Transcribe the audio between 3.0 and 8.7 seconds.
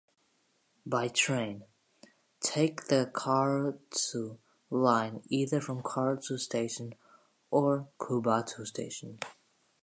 Karatsu Line either from Karatsu Station or Kubota